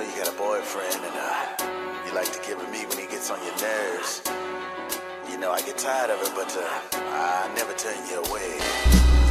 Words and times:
know 0.00 0.08
you 0.08 0.16
got 0.16 0.28
a 0.32 0.38
boyfriend 0.38 1.04
and 1.04 1.14
uh, 1.14 2.04
you 2.06 2.14
like 2.14 2.32
to 2.32 2.40
give 2.46 2.60
him 2.60 2.70
me 2.70 2.86
when 2.86 2.98
he 2.98 3.06
gets 3.06 3.30
on 3.30 3.38
your 3.44 3.56
nerves. 3.60 4.22
You 5.30 5.38
know, 5.38 5.50
I 5.50 5.60
get 5.60 5.78
tired 5.78 6.10
of 6.10 6.20
it, 6.22 6.32
but 6.34 6.56
uh, 6.56 7.00
I 7.00 7.52
never 7.54 7.72
turn 7.74 7.96
you 8.08 8.22
away. 8.24 9.29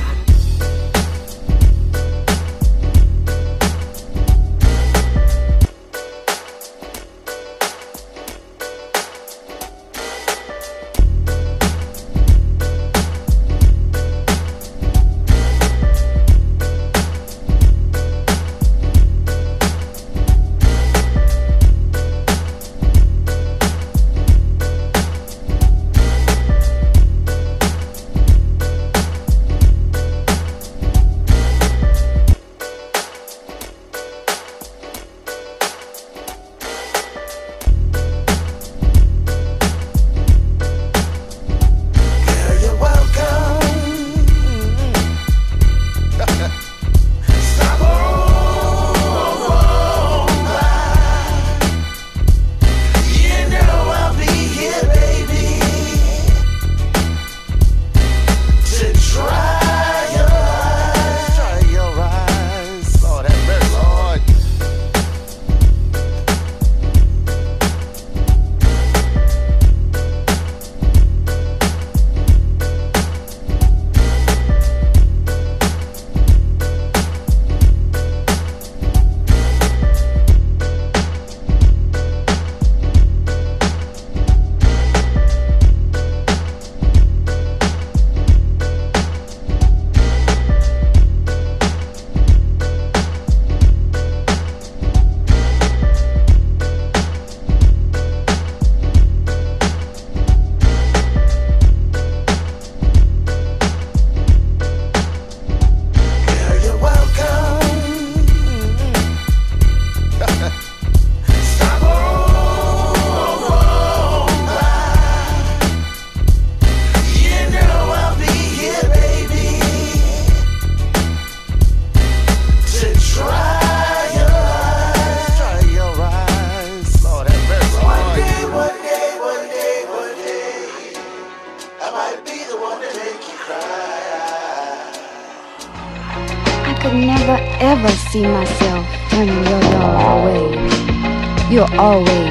always. 141.80 142.29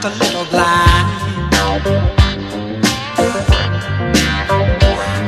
Just 0.00 0.20
a 0.20 0.24
little 0.24 0.44
blind. 0.46 1.08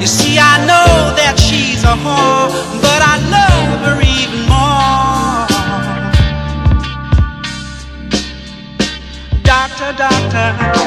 You 0.01 0.07
see, 0.07 0.39
I 0.39 0.59
know 0.67 1.15
that 1.17 1.39
she's 1.39 1.85
a 1.85 1.95
whore, 2.05 2.51
but 2.81 3.03
I 3.03 3.19
love 3.37 3.81
her 3.85 4.01
even 4.01 4.49
more. 4.49 5.47
Doctor, 9.43 9.93
doctor. 9.97 10.83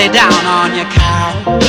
Lay 0.00 0.08
down 0.08 0.46
on 0.46 0.74
your 0.74 0.86
couch. 0.86 1.59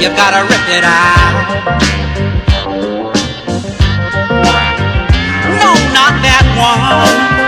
You've 0.00 0.16
gotta 0.16 0.42
rip 0.44 0.66
it 0.68 0.82
out. 0.82 1.76
No, 5.60 5.72
not 5.92 6.14
that 6.24 6.46
one. 6.56 7.40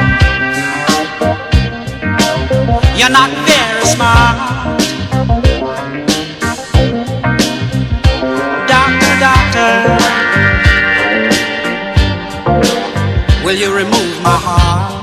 You're 2.99 3.09
not 3.09 3.31
very 3.49 3.87
smart. 3.87 4.37
Doctor, 8.69 9.13
doctor, 9.27 9.73
will 13.45 13.57
you 13.57 13.75
remove 13.75 14.23
my 14.23 14.37
heart? 14.37 15.02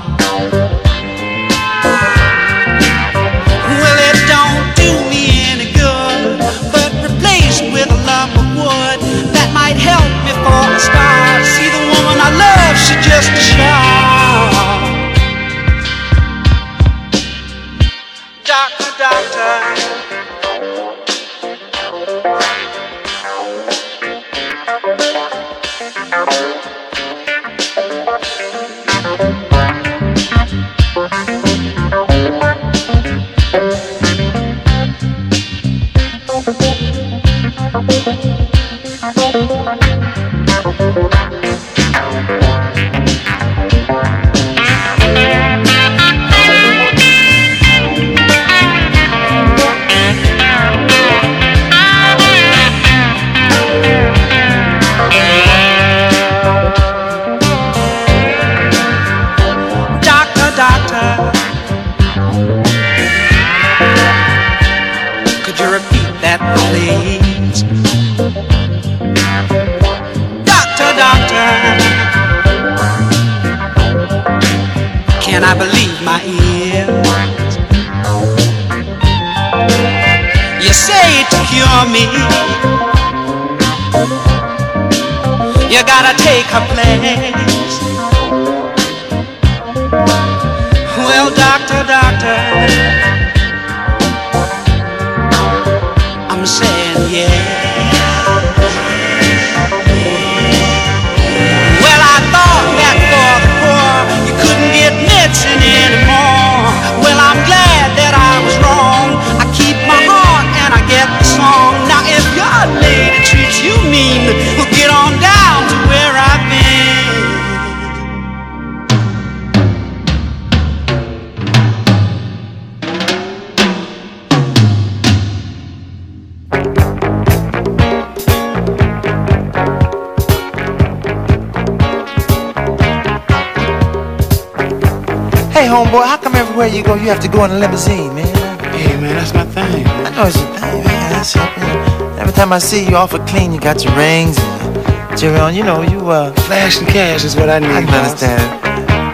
You 137.02 137.08
have 137.08 137.20
to 137.22 137.28
go 137.28 137.46
in 137.46 137.52
a 137.52 137.60
limousine, 137.60 138.14
man? 138.14 138.28
Hey, 138.74 139.00
man, 139.00 139.16
that's 139.16 139.34
my 139.34 139.46
thing. 139.46 139.84
Man. 139.84 140.08
I 140.08 140.16
know 140.16 140.28
it's 140.28 140.38
your 140.38 140.48
thing, 140.58 140.84
man. 140.84 141.12
That's 141.12 141.36
it, 141.36 141.40
man. 141.40 142.20
Every 142.20 142.34
time 142.34 142.52
I 142.52 142.60
see 142.60 142.88
you 142.88 142.96
awful 142.96 143.20
clean, 143.20 143.54
you 143.54 143.60
got 143.60 143.84
your 143.84 143.96
rings 143.96 144.38
and 144.38 145.18
jewelry 145.18 145.40
on. 145.40 145.56
You 145.56 145.64
know, 145.64 145.82
you, 145.82 146.00
uh... 146.10 146.34
Flash 146.48 146.80
and 146.80 146.88
cash 146.88 147.24
is 147.24 147.36
what 147.36 147.50
I 147.50 147.60
need, 147.60 147.72
I 147.72 147.84
can 147.84 147.94
understand. 147.94 148.42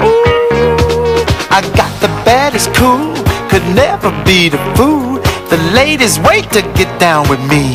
Ooh, 0.01 1.25
I 1.53 1.61
got 1.75 1.91
the 2.01 2.07
baddest 2.25 2.73
cool, 2.73 3.13
could 3.49 3.65
never 3.75 4.09
be 4.25 4.49
the 4.49 4.57
fool. 4.75 5.21
The 5.49 5.57
ladies 5.73 6.19
wait 6.19 6.49
to 6.51 6.61
get 6.73 6.99
down 6.99 7.29
with 7.29 7.39
me. 7.49 7.71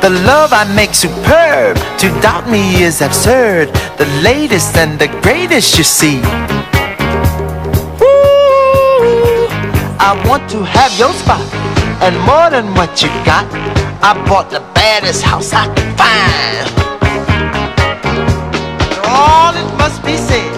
The 0.00 0.10
love 0.24 0.52
I 0.52 0.64
make 0.76 0.94
superb, 0.94 1.76
to 1.98 2.08
doubt 2.22 2.48
me 2.48 2.82
is 2.82 3.02
absurd. 3.02 3.68
The 3.98 4.06
latest 4.22 4.76
and 4.76 4.96
the 4.98 5.08
greatest 5.22 5.76
you 5.76 5.82
see. 5.82 6.22
I 10.08 10.16
want 10.26 10.48
to 10.52 10.64
have 10.64 10.90
your 10.98 11.12
spot 11.12 11.44
and 12.00 12.16
more 12.24 12.48
than 12.48 12.72
what 12.72 13.02
you 13.02 13.12
got. 13.28 13.44
I 14.00 14.16
bought 14.24 14.48
the 14.48 14.64
baddest 14.72 15.20
house 15.20 15.52
I 15.52 15.68
could 15.68 15.92
find. 16.00 16.64
All 19.04 19.52
it 19.52 19.68
must 19.76 20.00
be 20.00 20.16
said, 20.16 20.48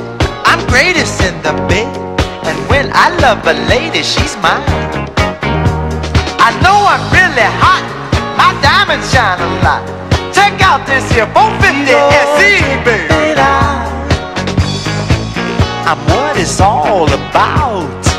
I'm 0.46 0.62
greatest 0.70 1.18
in 1.26 1.34
the 1.42 1.50
bed. 1.66 1.90
And 2.46 2.56
when 2.70 2.94
I 2.94 3.10
love 3.18 3.42
a 3.42 3.58
lady, 3.66 4.06
she's 4.06 4.38
mine. 4.38 4.62
I 6.38 6.54
know 6.62 6.78
I'm 6.86 7.02
really 7.10 7.50
hot, 7.58 7.82
my 8.38 8.54
diamonds 8.62 9.10
shine 9.10 9.42
a 9.42 9.50
lot. 9.66 9.82
Check 10.30 10.62
out 10.62 10.86
this 10.86 11.10
here 11.10 11.26
450 11.34 11.90
SE, 12.38 12.54
baby. 12.86 13.34
I'm 15.90 15.98
what 16.06 16.38
it's 16.38 16.60
all 16.60 17.12
about. 17.12 18.09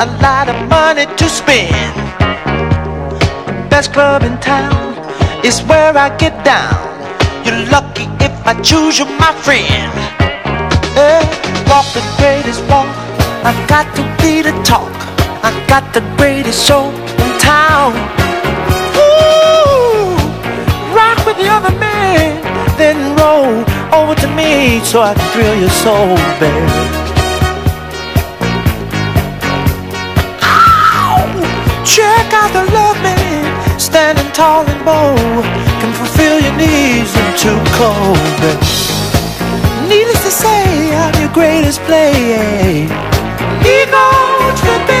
A 0.00 0.06
lot 0.22 0.48
of 0.48 0.56
money 0.70 1.04
to 1.04 1.28
spend. 1.28 1.94
Best 3.68 3.92
club 3.92 4.22
in 4.22 4.34
town 4.40 4.96
is 5.44 5.60
where 5.64 5.94
I 5.94 6.08
get 6.16 6.42
down. 6.42 6.80
You're 7.44 7.68
lucky 7.68 8.08
if 8.24 8.32
I 8.46 8.58
choose 8.62 8.98
you, 8.98 9.04
my 9.20 9.32
friend. 9.44 9.92
Hey, 10.96 11.20
walk 11.68 11.84
the 11.92 12.00
greatest 12.16 12.62
walk. 12.70 12.88
I 13.44 13.52
got 13.68 13.94
to 13.96 14.02
be 14.22 14.40
the 14.40 14.56
talk. 14.64 14.90
I 15.44 15.52
got 15.68 15.92
the 15.92 16.00
greatest 16.16 16.66
show 16.66 16.88
in 16.88 17.30
town. 17.38 17.92
Ooh, 19.04 20.16
rock 20.96 21.18
with 21.26 21.36
the 21.36 21.48
other 21.52 21.76
man, 21.78 22.40
then 22.78 22.96
roll 23.20 23.52
over 23.92 24.14
to 24.14 24.28
me 24.28 24.80
so 24.82 25.02
I 25.02 25.12
can 25.12 25.28
thrill 25.32 25.60
your 25.60 25.68
soul, 25.68 26.16
baby. 26.40 26.99
Check 31.84 32.32
out 32.32 32.52
the 32.52 32.64
love 32.72 33.00
man, 33.02 33.80
standing 33.80 34.30
tall 34.32 34.64
and 34.66 34.84
bold, 34.84 35.44
can 35.80 35.92
fulfill 35.94 36.38
your 36.38 36.56
needs 36.56 37.12
in 37.16 37.28
too 37.36 37.58
cold, 37.80 38.20
baby. 38.40 38.66
Needless 39.88 40.22
to 40.22 40.30
say, 40.30 40.94
I'm 40.94 41.14
your 41.20 41.32
greatest 41.32 41.80
play. 41.88 42.84
Ego 43.64 44.06
tripping 44.60 44.99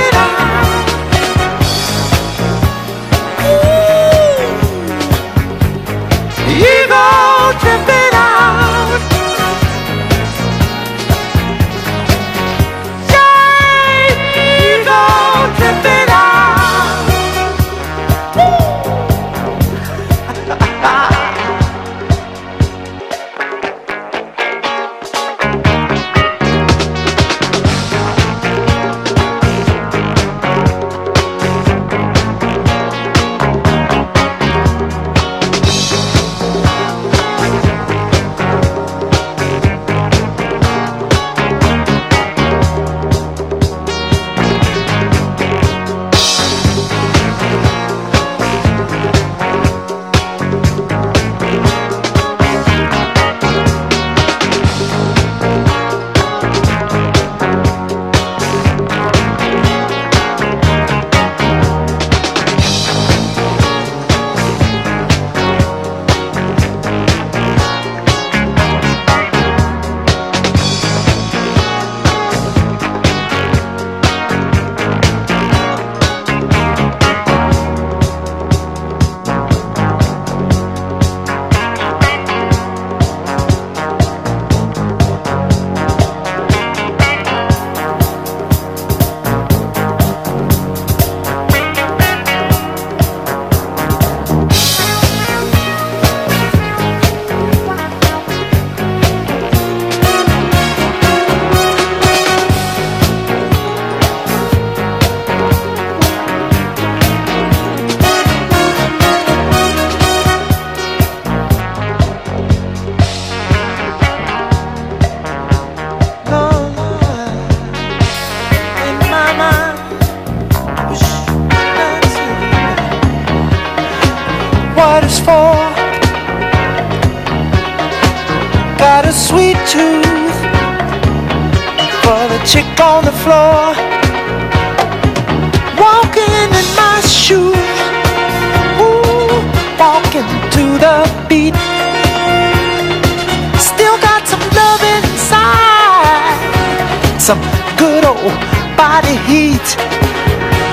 body 148.76 149.16
heat. 149.28 149.76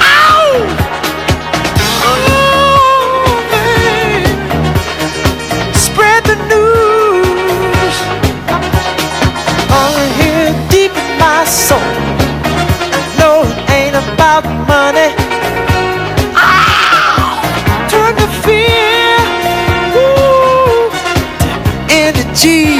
Ow! 0.01 0.43
Oh. 2.03 2.17
Spread 5.73 6.23
the 6.25 6.35
news. 6.51 7.95
I'm 9.69 10.69
deep 10.69 10.91
in 10.91 11.19
my 11.19 11.45
soul. 11.45 11.79
No, 13.17 13.43
it 13.43 13.69
ain't 13.71 13.95
about 13.95 14.43
money. 14.67 15.09
Turn 17.89 18.13
the 18.15 18.27
fear 18.43 19.17
energy. 21.89 22.76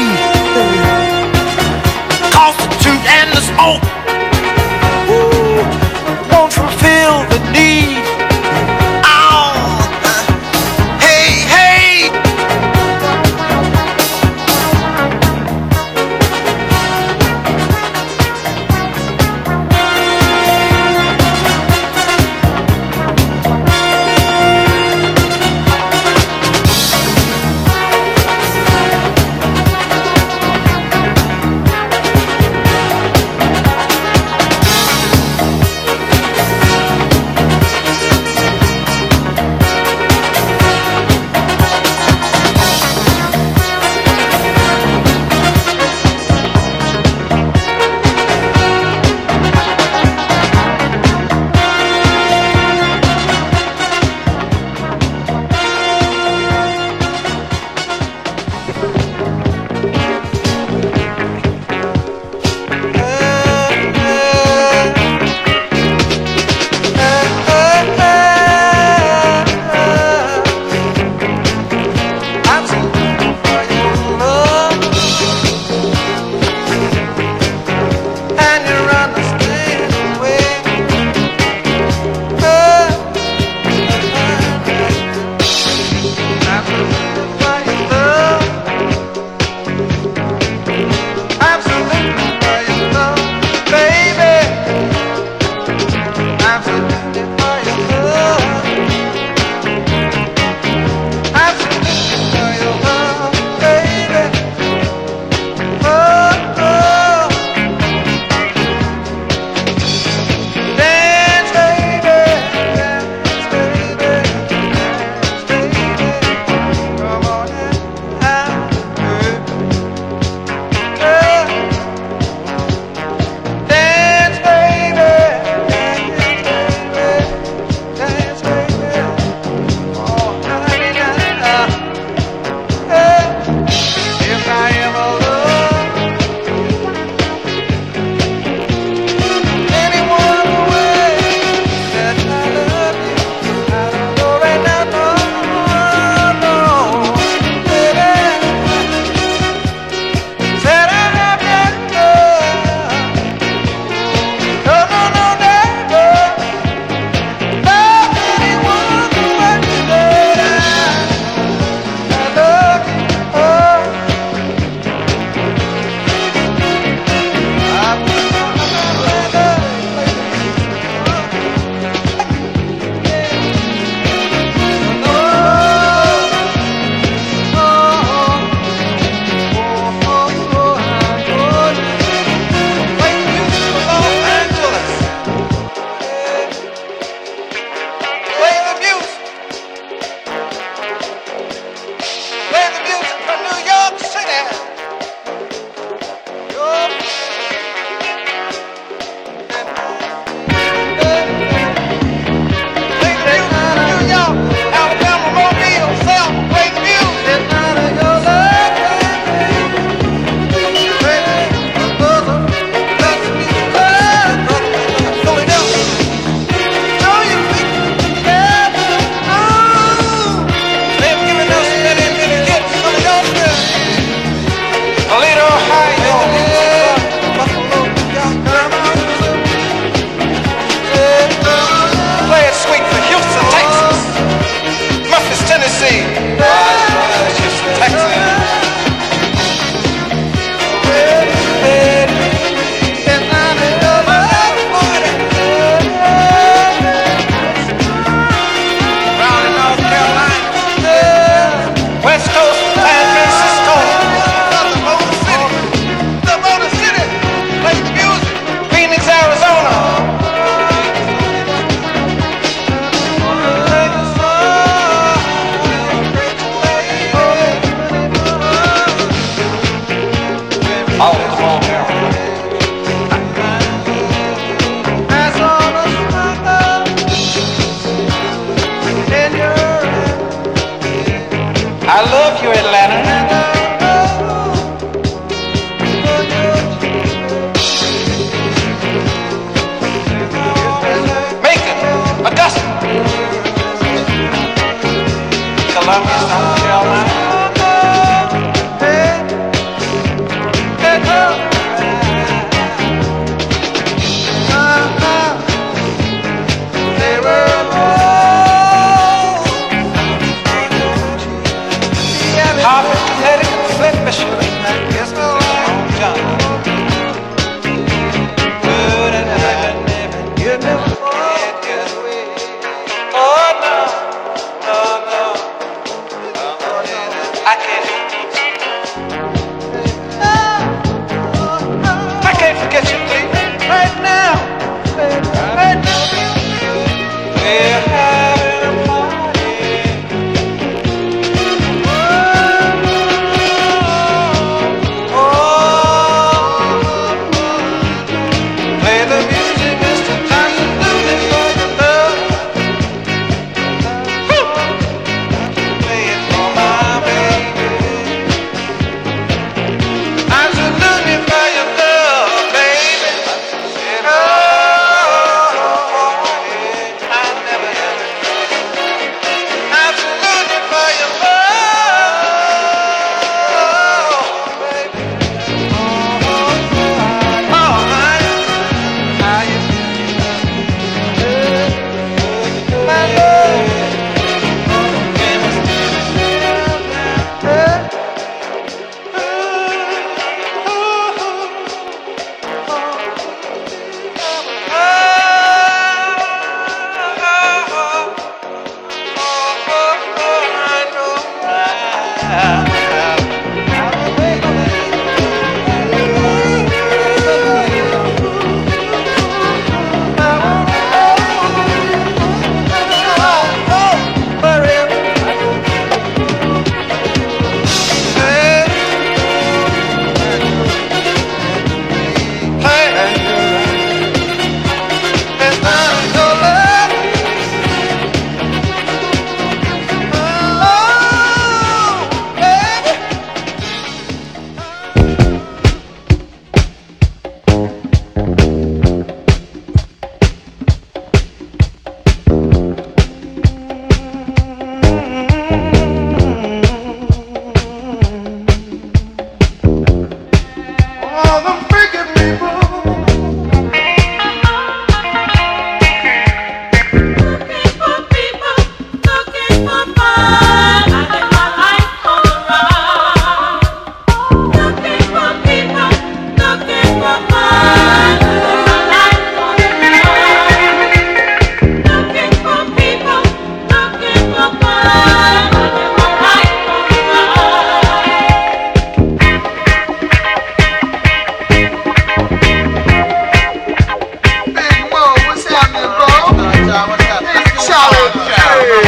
Hey! 488.59 488.86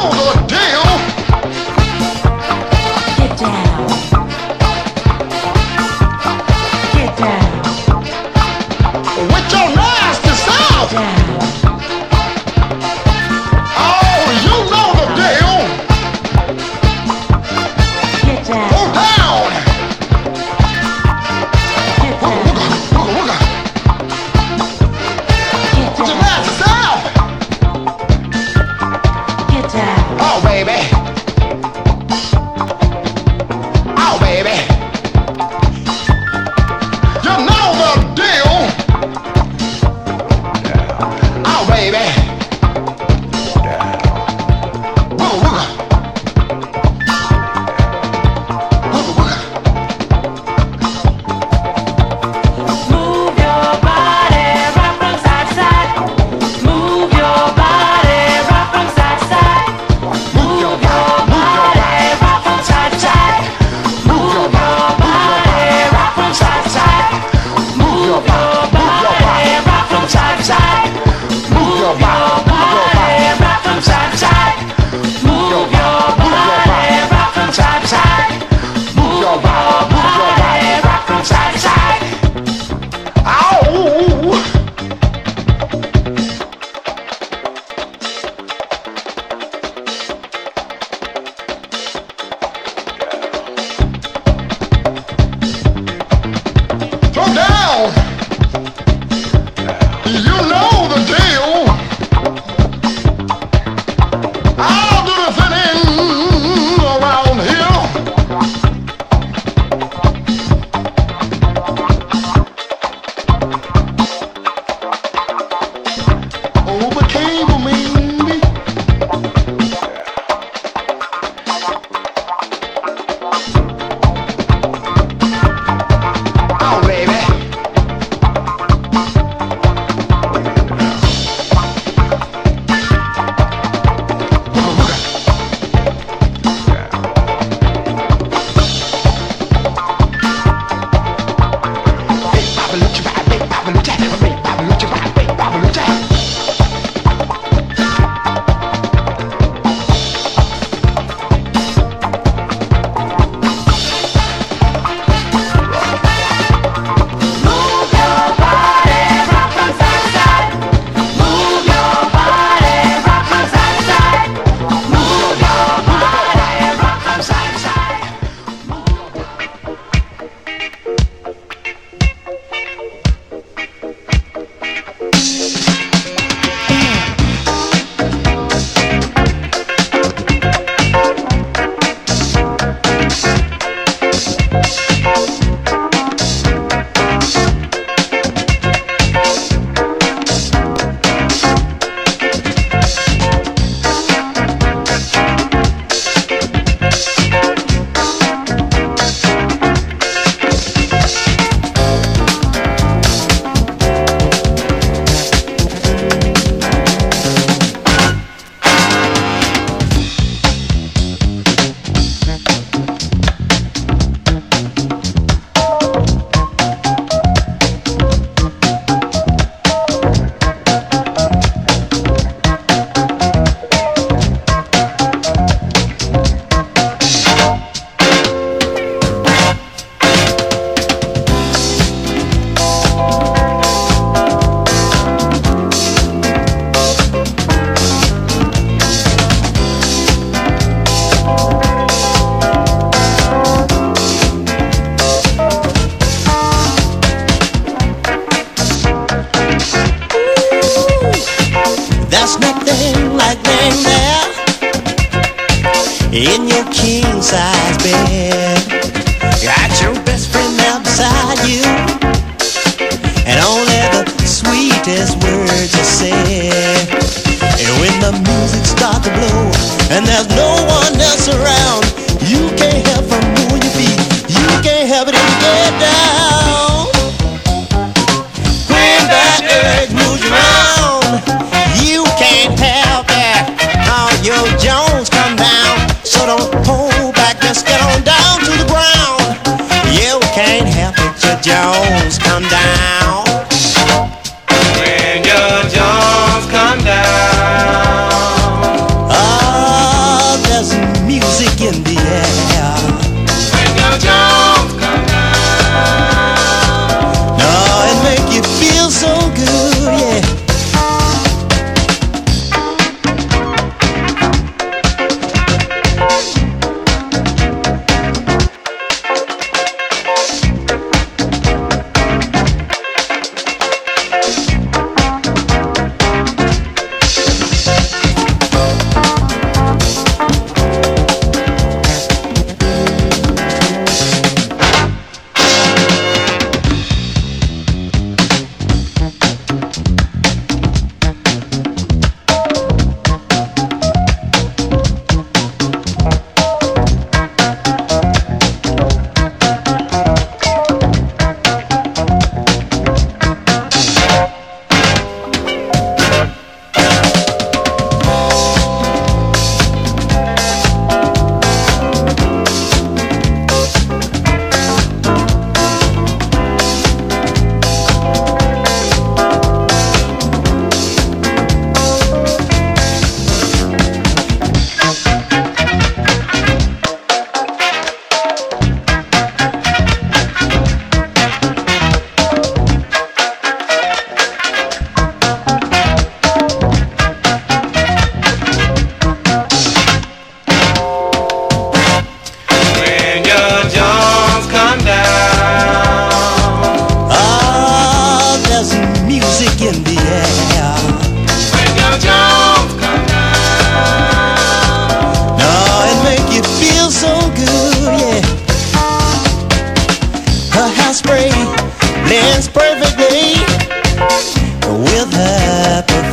Oh, 0.00 0.12
the 0.12 0.46
day 0.46 0.87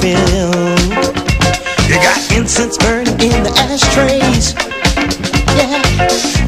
filled. 0.06 0.94
You 1.90 1.98
got 1.98 2.22
incense 2.30 2.78
burning 2.78 3.18
in 3.18 3.42
the 3.42 3.50
ashtrays. 3.58 4.54
Yeah, 5.58 5.82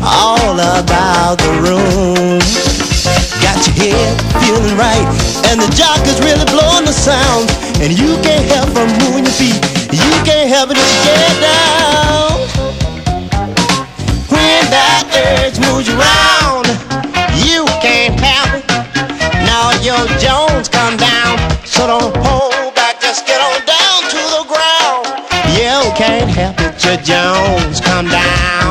all 0.05 0.53
about 0.53 1.41
the 1.41 1.53
room. 1.66 2.38
Got 3.41 3.58
your 3.66 3.76
head 3.82 4.14
feeling 4.45 4.78
right, 4.78 5.08
and 5.49 5.58
the 5.58 5.70
jock 5.74 6.05
is 6.05 6.22
really 6.22 6.45
blowing 6.53 6.86
the 6.86 6.93
sound. 6.93 7.49
And 7.82 7.97
you 7.97 8.16
Help 26.28 26.55
Mr. 26.57 27.03
Jones 27.03 27.82
come 27.82 28.07
down. 28.07 28.66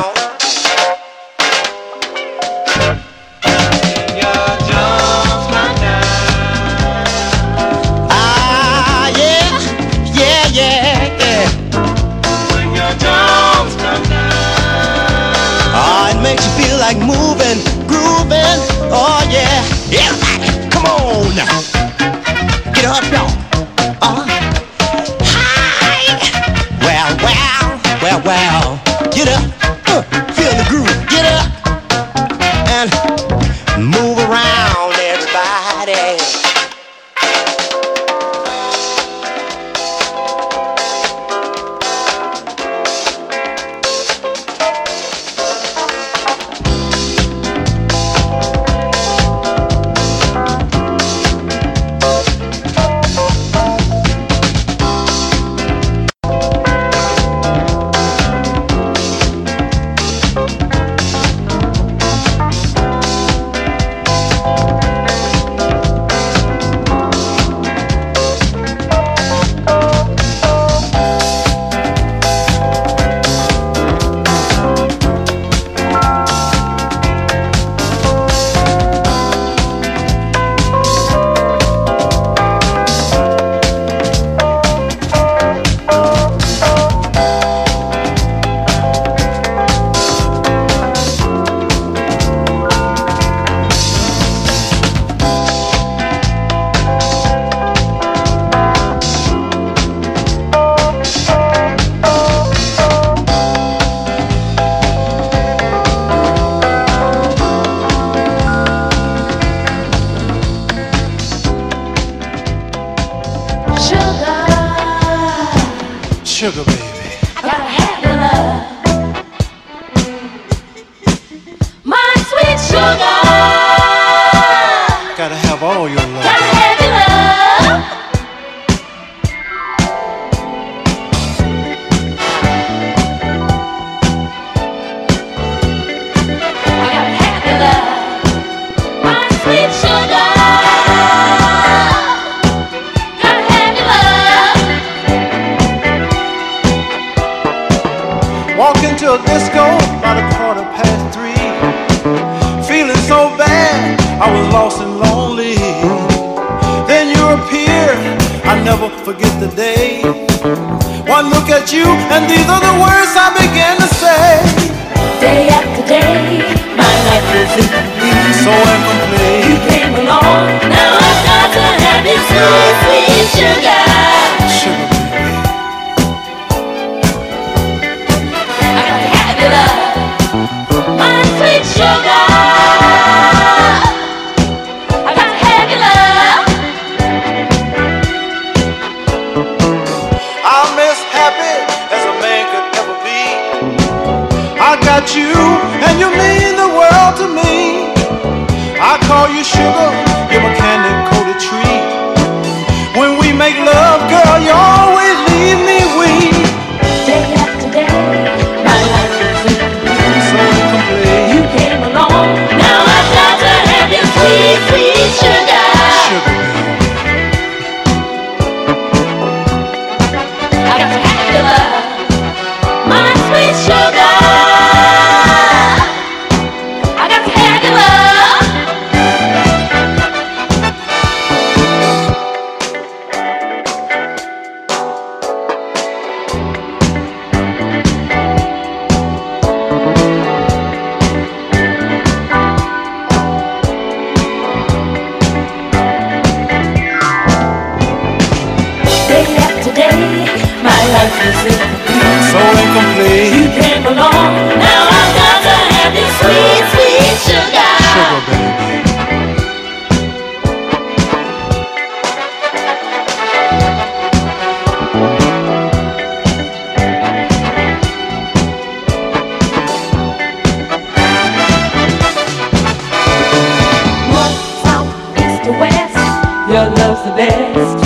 the 277.07 277.15
best. 277.15 277.85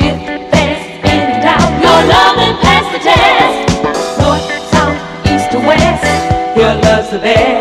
If 0.00 0.16
there's 0.50 0.82
any 1.04 1.42
doubt, 1.42 1.70
your 1.84 2.00
love 2.08 2.36
will 2.40 2.56
pass 2.64 2.86
the 2.92 3.00
test. 3.04 3.56
North, 4.18 4.46
south, 4.72 4.96
east, 5.26 5.54
or 5.54 5.60
west, 5.60 6.56
your 6.56 6.74
love's 6.80 7.10
the 7.10 7.18
best. 7.18 7.51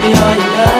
baby, 0.00 0.18
all 0.18 0.74
you. 0.76 0.79